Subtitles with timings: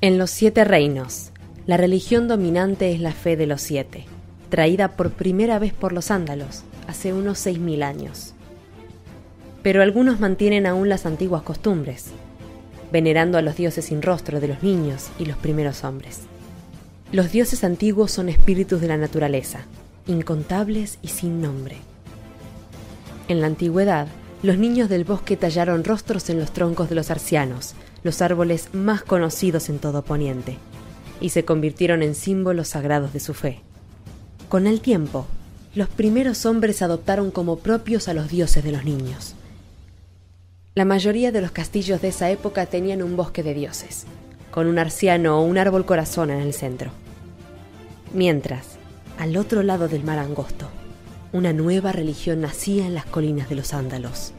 [0.00, 1.32] En los siete reinos,
[1.66, 4.04] la religión dominante es la fe de los siete,
[4.48, 8.32] traída por primera vez por los ándalos, hace unos seis mil años.
[9.64, 12.12] Pero algunos mantienen aún las antiguas costumbres,
[12.92, 16.20] venerando a los dioses sin rostro de los niños y los primeros hombres.
[17.10, 19.62] Los dioses antiguos son espíritus de la naturaleza,
[20.06, 21.74] incontables y sin nombre.
[23.26, 24.06] En la antigüedad,
[24.44, 29.02] los niños del bosque tallaron rostros en los troncos de los arcianos, los árboles más
[29.02, 30.58] conocidos en todo Poniente,
[31.20, 33.60] y se convirtieron en símbolos sagrados de su fe.
[34.48, 35.26] Con el tiempo,
[35.74, 39.34] los primeros hombres adoptaron como propios a los dioses de los niños.
[40.74, 44.04] La mayoría de los castillos de esa época tenían un bosque de dioses,
[44.50, 46.90] con un arciano o un árbol corazón en el centro.
[48.14, 48.78] Mientras,
[49.18, 50.68] al otro lado del mar angosto,
[51.32, 54.32] una nueva religión nacía en las colinas de los ándalos.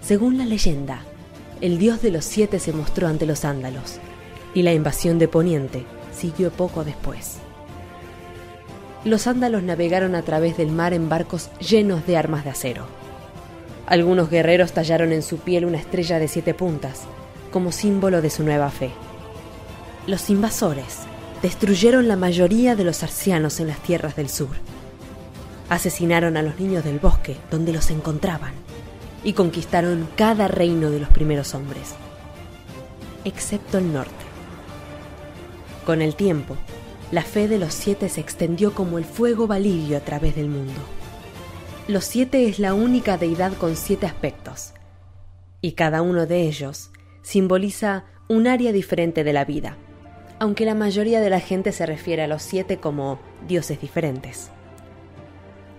[0.00, 1.02] Según la leyenda,
[1.60, 3.98] el dios de los siete se mostró ante los ándalos,
[4.54, 7.36] y la invasión de Poniente siguió poco después.
[9.04, 12.86] Los ándalos navegaron a través del mar en barcos llenos de armas de acero.
[13.86, 17.02] Algunos guerreros tallaron en su piel una estrella de siete puntas,
[17.50, 18.90] como símbolo de su nueva fe.
[20.06, 21.00] Los invasores
[21.42, 24.56] destruyeron la mayoría de los arcianos en las tierras del sur.
[25.68, 28.52] Asesinaron a los niños del bosque donde los encontraban
[29.22, 31.94] y conquistaron cada reino de los primeros hombres,
[33.24, 34.24] excepto el norte.
[35.84, 36.56] Con el tiempo,
[37.12, 40.80] la fe de los siete se extendió como el fuego valirio a través del mundo.
[41.88, 44.72] Los siete es la única deidad con siete aspectos,
[45.60, 46.90] y cada uno de ellos
[47.22, 49.76] simboliza un área diferente de la vida,
[50.38, 54.50] aunque la mayoría de la gente se refiere a los siete como dioses diferentes.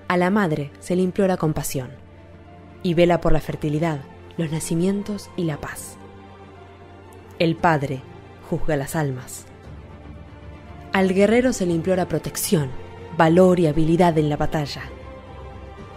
[0.08, 2.02] A la madre se le implora compasión
[2.84, 4.02] y vela por la fertilidad,
[4.38, 5.98] los nacimientos y la paz.
[7.40, 8.02] El padre
[8.50, 9.46] juzga las almas.
[10.94, 12.70] Al guerrero se le implora protección,
[13.18, 14.84] valor y habilidad en la batalla.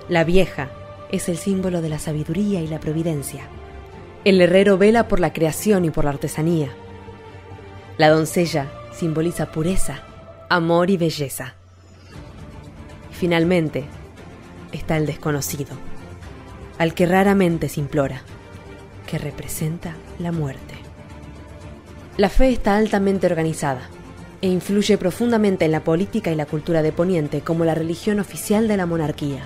[0.08, 0.70] La vieja
[1.10, 3.48] es el símbolo de la sabiduría y la providencia.
[4.24, 6.68] El herrero vela por la creación y por la artesanía.
[7.98, 10.02] La doncella simboliza pureza,
[10.48, 11.54] amor y belleza.
[13.10, 13.84] Finalmente,
[14.72, 15.76] está el desconocido,
[16.78, 18.22] al que raramente se implora,
[19.06, 20.74] que representa la muerte.
[22.16, 23.88] La fe está altamente organizada
[24.40, 28.68] e influye profundamente en la política y la cultura de Poniente como la religión oficial
[28.68, 29.44] de la monarquía.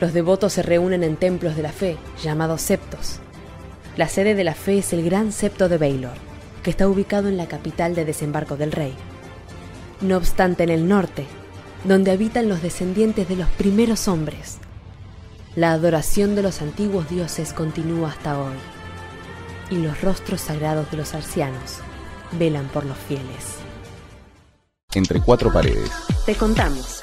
[0.00, 3.20] Los devotos se reúnen en templos de la fe, llamados septos.
[3.96, 6.14] La sede de la fe es el Gran Septo de Baylor,
[6.62, 8.94] que está ubicado en la capital de desembarco del rey.
[10.00, 11.26] No obstante, en el norte,
[11.84, 14.58] donde habitan los descendientes de los primeros hombres,
[15.56, 18.56] la adoración de los antiguos dioses continúa hasta hoy,
[19.70, 21.78] y los rostros sagrados de los arcianos
[22.38, 23.56] velan por los fieles.
[24.94, 25.90] Entre cuatro paredes.
[26.26, 27.02] Te contamos.